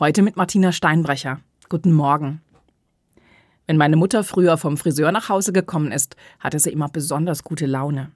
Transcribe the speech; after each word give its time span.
Heute 0.00 0.22
mit 0.22 0.36
Martina 0.36 0.70
Steinbrecher. 0.70 1.40
Guten 1.68 1.92
Morgen. 1.92 2.40
Wenn 3.66 3.76
meine 3.76 3.96
Mutter 3.96 4.22
früher 4.22 4.56
vom 4.56 4.76
Friseur 4.76 5.10
nach 5.10 5.28
Hause 5.28 5.52
gekommen 5.52 5.90
ist, 5.90 6.14
hatte 6.38 6.60
sie 6.60 6.70
immer 6.70 6.88
besonders 6.88 7.42
gute 7.42 7.66
Laune. 7.66 8.12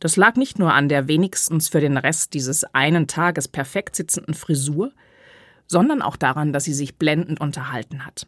Das 0.00 0.16
lag 0.16 0.36
nicht 0.36 0.58
nur 0.58 0.74
an 0.74 0.90
der 0.90 1.08
wenigstens 1.08 1.70
für 1.70 1.80
den 1.80 1.96
Rest 1.96 2.34
dieses 2.34 2.64
einen 2.74 3.06
Tages 3.06 3.48
perfekt 3.48 3.96
sitzenden 3.96 4.34
Frisur, 4.34 4.92
sondern 5.66 6.02
auch 6.02 6.16
daran, 6.16 6.52
dass 6.52 6.64
sie 6.64 6.74
sich 6.74 6.98
blendend 6.98 7.40
unterhalten 7.40 8.04
hat. 8.04 8.26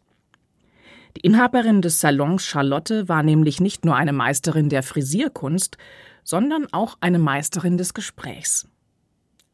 Die 1.18 1.20
Inhaberin 1.20 1.82
des 1.82 2.00
Salons 2.00 2.46
Charlotte 2.46 3.10
war 3.10 3.22
nämlich 3.22 3.60
nicht 3.60 3.84
nur 3.84 3.96
eine 3.96 4.14
Meisterin 4.14 4.70
der 4.70 4.82
Frisierkunst, 4.82 5.76
sondern 6.24 6.66
auch 6.72 6.96
eine 7.02 7.18
Meisterin 7.18 7.76
des 7.76 7.92
Gesprächs. 7.92 8.69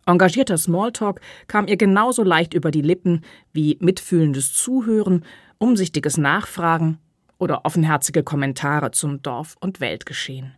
Engagierter 0.06 0.56
Smalltalk 0.56 1.20
kam 1.48 1.66
ihr 1.66 1.76
genauso 1.76 2.22
leicht 2.22 2.54
über 2.54 2.70
die 2.70 2.82
Lippen 2.82 3.22
wie 3.52 3.76
mitfühlendes 3.80 4.52
Zuhören, 4.52 5.24
umsichtiges 5.58 6.16
Nachfragen 6.16 6.98
oder 7.38 7.64
offenherzige 7.64 8.22
Kommentare 8.22 8.92
zum 8.92 9.20
Dorf- 9.22 9.56
und 9.60 9.80
Weltgeschehen. 9.80 10.54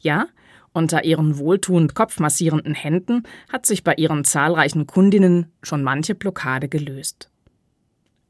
Ja, 0.00 0.26
unter 0.74 1.04
ihren 1.04 1.38
wohltuend 1.38 1.94
kopfmassierenden 1.94 2.74
Händen 2.74 3.24
hat 3.50 3.66
sich 3.66 3.84
bei 3.84 3.94
ihren 3.94 4.24
zahlreichen 4.24 4.86
Kundinnen 4.86 5.52
schon 5.62 5.82
manche 5.82 6.14
Blockade 6.14 6.68
gelöst. 6.68 7.30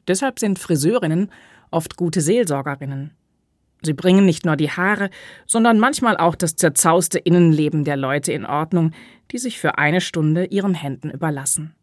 Deshalb 0.08 0.38
sind 0.38 0.58
Friseurinnen 0.58 1.30
oft 1.70 1.96
gute 1.96 2.20
Seelsorgerinnen. 2.20 3.12
Sie 3.82 3.94
bringen 3.94 4.24
nicht 4.24 4.46
nur 4.46 4.56
die 4.56 4.70
Haare, 4.70 5.10
sondern 5.46 5.80
manchmal 5.80 6.16
auch 6.16 6.36
das 6.36 6.56
zerzauste 6.56 7.18
Innenleben 7.18 7.84
der 7.84 7.96
Leute 7.96 8.32
in 8.32 8.46
Ordnung, 8.46 8.92
die 9.32 9.38
sich 9.38 9.58
für 9.58 9.78
eine 9.78 10.00
Stunde 10.00 10.44
ihren 10.46 10.74
Händen 10.74 11.10
überlassen. 11.10 11.74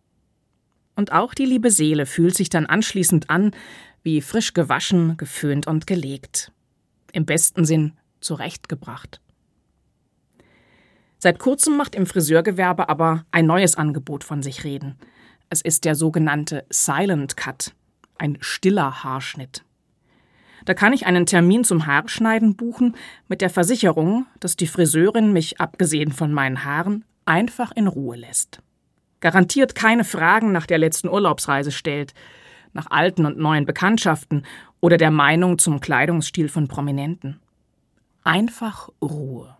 Und 0.95 1.12
auch 1.12 1.34
die 1.34 1.45
liebe 1.45 1.72
Seele 1.72 2.05
fühlt 2.05 2.35
sich 2.35 2.49
dann 2.49 2.66
anschließend 2.66 3.30
an, 3.30 3.52
wie 4.03 4.22
frisch 4.22 4.53
gewaschen, 4.53 5.17
geföhnt 5.17 5.67
und 5.67 5.88
gelegt. 5.88 6.52
Im 7.11 7.25
besten 7.25 7.66
Sinn 7.66 7.94
zurechtgebracht. 8.22 9.22
Seit 11.17 11.39
kurzem 11.39 11.75
macht 11.75 11.95
im 11.95 12.05
Friseurgewerbe 12.05 12.88
aber 12.88 13.25
ein 13.31 13.45
neues 13.45 13.75
Angebot 13.75 14.23
von 14.23 14.42
sich 14.42 14.64
reden. 14.64 14.97
Es 15.50 15.61
ist 15.61 15.83
der 15.83 15.95
sogenannte 15.95 16.66
Silent 16.70 17.36
Cut, 17.36 17.73
ein 18.17 18.38
stiller 18.39 19.03
Haarschnitt. 19.03 19.64
Da 20.65 20.73
kann 20.73 20.93
ich 20.93 21.05
einen 21.05 21.25
Termin 21.25 21.63
zum 21.63 21.85
Haarschneiden 21.85 22.55
buchen 22.55 22.95
mit 23.27 23.41
der 23.41 23.49
Versicherung, 23.49 24.25
dass 24.39 24.55
die 24.55 24.67
Friseurin 24.67 25.33
mich, 25.33 25.59
abgesehen 25.59 26.11
von 26.11 26.33
meinen 26.33 26.63
Haaren, 26.63 27.05
einfach 27.25 27.71
in 27.71 27.88
Ruhe 27.88 28.17
lässt. 28.17 28.61
Garantiert 29.19 29.75
keine 29.75 30.03
Fragen 30.03 30.52
nach 30.52 30.65
der 30.65 30.77
letzten 30.77 31.09
Urlaubsreise 31.09 31.71
stellt, 31.71 32.13
nach 32.73 32.87
alten 32.89 33.25
und 33.25 33.37
neuen 33.37 33.65
Bekanntschaften 33.65 34.45
oder 34.80 34.97
der 34.97 35.11
Meinung 35.11 35.57
zum 35.57 35.80
Kleidungsstil 35.80 36.49
von 36.49 36.67
Prominenten. 36.67 37.39
Einfach 38.23 38.89
Ruhe. 39.02 39.57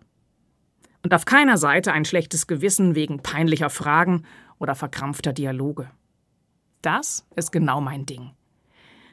Und 1.02 1.14
auf 1.14 1.24
keiner 1.24 1.56
Seite 1.56 1.92
ein 1.92 2.04
schlechtes 2.04 2.46
Gewissen 2.46 2.94
wegen 2.94 3.22
peinlicher 3.22 3.70
Fragen 3.70 4.24
oder 4.58 4.74
verkrampfter 4.74 5.32
Dialoge. 5.32 5.90
Das 6.82 7.26
ist 7.36 7.52
genau 7.52 7.80
mein 7.80 8.06
Ding. 8.06 8.32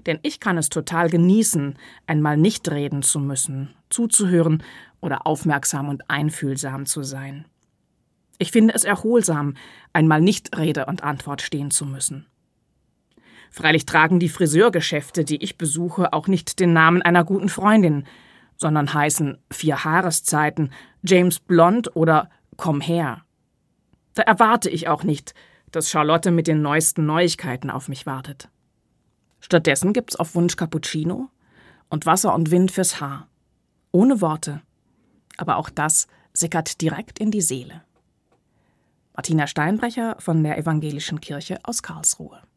Denn 0.06 0.20
ich 0.22 0.40
kann 0.40 0.58
es 0.58 0.70
total 0.70 1.09
genießen, 1.09 1.78
einmal 2.06 2.38
nicht 2.38 2.70
reden 2.70 3.02
zu 3.02 3.20
müssen, 3.20 3.73
zuzuhören 3.90 4.64
oder 5.02 5.26
aufmerksam 5.26 5.89
und 5.89 6.09
einfühlsam 6.09 6.86
zu 6.86 7.04
sein. 7.04 7.45
Ich 8.39 8.52
finde 8.52 8.76
es 8.76 8.84
erholsam, 8.84 9.56
einmal 9.94 10.22
nicht 10.22 10.58
Rede 10.58 10.86
und 10.86 11.04
Antwort 11.04 11.42
stehen 11.42 11.72
zu 11.72 11.86
müssen. 11.86 12.28
Freilich 13.50 13.86
tragen 13.86 14.20
die 14.20 14.30
Friseurgeschäfte, 14.30 15.23
die 15.23 15.44
ich 15.44 15.58
besuche, 15.58 16.14
auch 16.14 16.28
nicht 16.28 16.59
den 16.59 16.73
Namen 16.73 17.02
einer 17.02 17.23
guten 17.23 17.50
Freundin, 17.50 18.06
sondern 18.56 18.94
heißen 18.94 19.38
Vier 19.52 19.84
Haareszeiten, 19.84 20.72
James 21.04 21.39
Blond 21.39 21.95
oder 21.95 22.30
Komm 22.58 22.82
her. 22.82 23.23
Da 24.14 24.23
erwarte 24.23 24.70
ich 24.70 24.88
auch 24.88 25.04
nicht, 25.04 25.33
dass 25.71 25.89
Charlotte 25.89 26.32
mit 26.32 26.48
den 26.48 26.61
neuesten 26.61 27.05
Neuigkeiten 27.05 27.70
auf 27.70 27.88
mich 27.88 28.05
wartet. 28.05 28.50
Stattdessen 29.39 29.93
gibt's 29.93 30.15
auf 30.15 30.36
Wunsch 30.36 30.55
Cappuccino 30.55 31.30
und 31.89 32.05
Wasser 32.05 32.33
und 32.33 32.52
Wind 32.52 32.71
fürs 32.71 32.99
Haar. 32.99 33.27
Ohne 33.92 34.21
Worte. 34.21 34.61
Aber 35.37 35.58
auch 35.58 35.70
das 35.70 36.08
sickert 36.33 36.81
direkt 36.81 37.20
in 37.20 37.31
die 37.31 37.42
Seele. 37.42 37.83
Martina 39.15 39.47
Steinbrecher 39.47 40.15
von 40.20 40.43
der 40.43 40.58
Evangelischen 40.58 41.21
Kirche 41.21 41.59
aus 41.64 41.81
Karlsruhe. 41.81 42.39